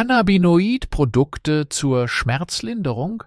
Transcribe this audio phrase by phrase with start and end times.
[0.00, 3.22] Cannabinoid-Produkte zur Schmerzlinderung?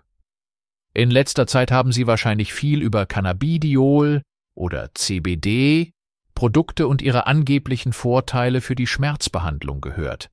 [0.96, 4.23] In letzter Zeit haben Sie wahrscheinlich viel über Cannabidiol
[4.55, 5.91] oder CBD,
[6.33, 10.31] Produkte und ihre angeblichen Vorteile für die Schmerzbehandlung gehört.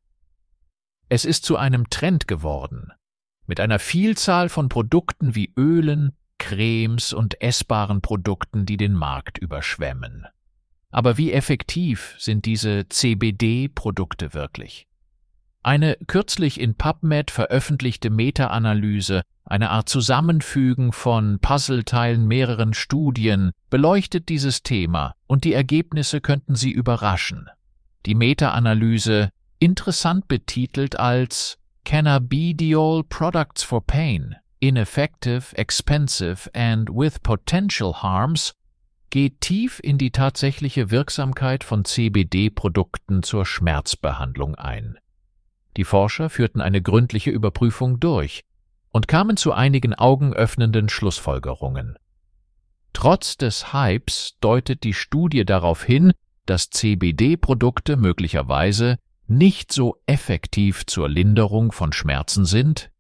[1.11, 2.91] Es ist zu einem Trend geworden,
[3.46, 10.25] mit einer Vielzahl von Produkten wie Ölen, Cremes und essbaren Produkten, die den Markt überschwemmen.
[10.91, 14.86] Aber wie effektiv sind diese CBD-Produkte wirklich?
[15.62, 24.62] Eine kürzlich in PubMed veröffentlichte Meta-Analyse, eine Art Zusammenfügen von Puzzleteilen mehreren Studien, beleuchtet dieses
[24.62, 27.48] Thema und die Ergebnisse könnten Sie überraschen.
[28.06, 38.54] Die Meta-Analyse, interessant betitelt als Cannabidiol Products for Pain, Ineffective, Expensive and with Potential Harms,
[39.10, 44.96] geht tief in die tatsächliche Wirksamkeit von CBD-Produkten zur Schmerzbehandlung ein.
[45.80, 48.45] Die Forscher führten eine gründliche Überprüfung durch
[48.91, 51.96] und kamen zu einigen augenöffnenden Schlussfolgerungen.
[52.93, 56.13] Trotz des Hypes deutet die Studie darauf hin,
[56.45, 62.91] dass CBD-Produkte möglicherweise nicht so effektiv zur Linderung von Schmerzen sind,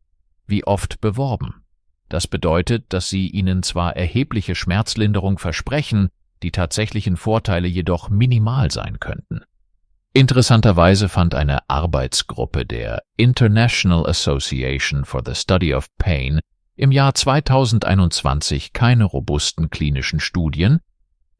[0.46, 1.66] wie oft beworben.
[2.08, 6.08] Das bedeutet, dass sie ihnen zwar erhebliche Schmerzlinderung versprechen,
[6.42, 9.42] die tatsächlichen Vorteile jedoch minimal sein könnten.
[10.12, 16.40] Interessanterweise fand eine Arbeitsgruppe der International Association for the Study of Pain
[16.74, 20.80] im Jahr 2021 keine robusten klinischen Studien,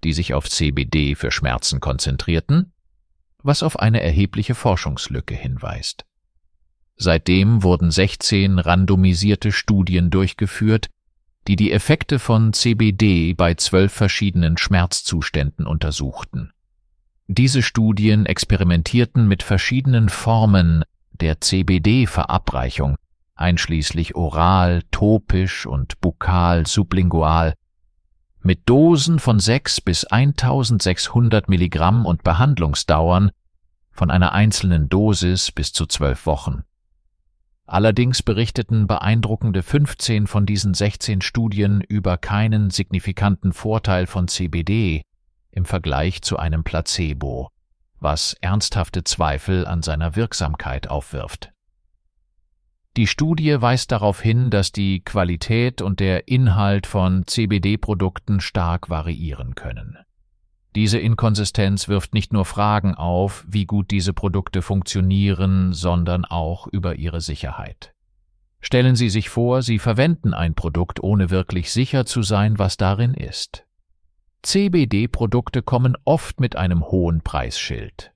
[0.05, 2.73] die sich auf CBD für Schmerzen konzentrierten,
[3.43, 6.05] was auf eine erhebliche Forschungslücke hinweist.
[6.97, 10.91] Seitdem wurden 16 randomisierte Studien durchgeführt,
[11.49, 16.53] die die Effekte von CBD bei zwölf verschiedenen Schmerzzuständen untersuchten.
[17.33, 22.97] Diese Studien experimentierten mit verschiedenen Formen der CBD-Verabreichung,
[23.37, 27.55] einschließlich oral, topisch und bukal sublingual,
[28.43, 33.31] mit Dosen von 6 bis 1600 Milligramm und Behandlungsdauern
[33.93, 36.65] von einer einzelnen Dosis bis zu zwölf Wochen.
[37.65, 45.03] Allerdings berichteten beeindruckende 15 von diesen 16 Studien über keinen signifikanten Vorteil von CBD
[45.51, 47.49] im Vergleich zu einem Placebo,
[47.99, 51.53] was ernsthafte Zweifel an seiner Wirksamkeit aufwirft.
[52.97, 59.55] Die Studie weist darauf hin, dass die Qualität und der Inhalt von CBD-Produkten stark variieren
[59.55, 59.97] können.
[60.75, 66.97] Diese Inkonsistenz wirft nicht nur Fragen auf, wie gut diese Produkte funktionieren, sondern auch über
[66.97, 67.93] ihre Sicherheit.
[68.61, 73.15] Stellen Sie sich vor, Sie verwenden ein Produkt, ohne wirklich sicher zu sein, was darin
[73.15, 73.67] ist.
[74.43, 78.13] CBD-Produkte kommen oft mit einem hohen Preisschild.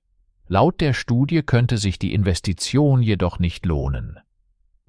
[0.47, 4.19] Laut der Studie könnte sich die Investition jedoch nicht lohnen.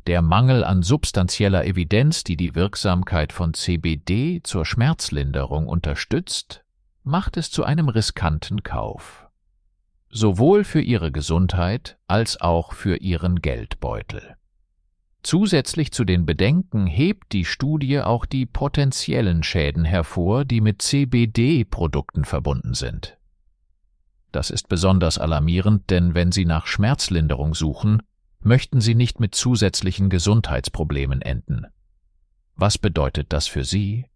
[0.07, 6.65] Der Mangel an substanzieller Evidenz, die die Wirksamkeit von CBD zur Schmerzlinderung unterstützt,
[7.03, 9.29] macht es zu einem riskanten Kauf.
[10.09, 14.37] Sowohl für ihre Gesundheit als auch für ihren Geldbeutel.
[15.23, 22.25] Zusätzlich zu den Bedenken hebt die Studie auch die potenziellen Schäden hervor, die mit CBD-Produkten
[22.25, 23.19] verbunden sind.
[24.31, 28.03] Das ist besonders alarmierend, denn wenn Sie nach Schmerzlinderung suchen,
[28.41, 31.67] möchten Sie nicht mit zusätzlichen Gesundheitsproblemen enden.
[32.55, 34.07] Was bedeutet das für Sie?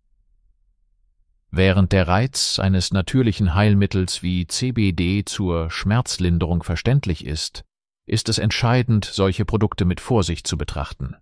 [1.50, 7.65] Während der Reiz eines natürlichen Heilmittels wie CBD zur Schmerzlinderung verständlich ist,
[8.10, 11.16] ist es entscheidend, solche Produkte mit Vorsicht zu betrachten.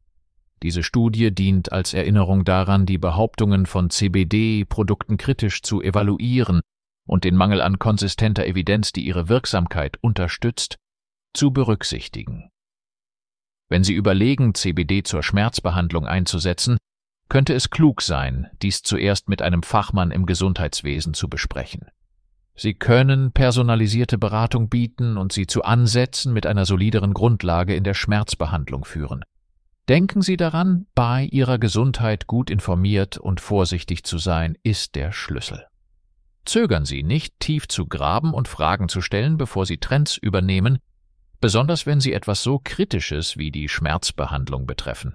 [0.63, 6.63] Diese Studie dient als Erinnerung daran, die Behauptungen von CBD-Produkten kritisch zu evaluieren
[7.07, 10.77] und den Mangel an konsistenter Evidenz, die ihre Wirksamkeit unterstützt,
[11.35, 12.51] zu berücksichtigen.
[13.69, 16.79] Wenn Sie überlegen, CBD zur Schmerzbehandlung einzusetzen,
[17.29, 21.91] könnte es klug sein, dies zuerst mit einem Fachmann im Gesundheitswesen zu besprechen.
[22.59, 27.95] Sie können personalisierte Beratung bieten und Sie zu Ansätzen mit einer solideren Grundlage in der
[27.95, 29.23] Schmerzbehandlung führen.
[29.89, 35.67] Denken Sie daran, bei Ihrer Gesundheit gut informiert und vorsichtig zu sein, ist der Schlüssel.
[36.45, 40.81] Zögern Sie nicht, tief zu graben und Fragen zu stellen, bevor Sie Trends übernehmen,
[41.41, 45.15] besonders wenn Sie etwas so Kritisches wie die Schmerzbehandlung betreffen.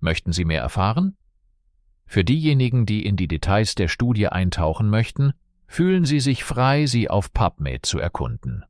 [0.00, 1.16] Möchten Sie mehr erfahren?
[2.06, 5.32] Für diejenigen, die in die Details der Studie eintauchen möchten,
[5.72, 8.62] fühlen Sie sich frei, sie auf PubMed zu erkunden.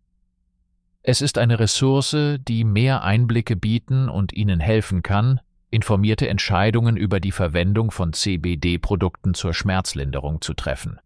[1.02, 5.40] Es ist eine Ressource, die mehr Einblicke bieten und Ihnen helfen kann,
[5.70, 11.00] informierte Entscheidungen über die Verwendung von CBD-Produkten zur Schmerzlinderung zu treffen.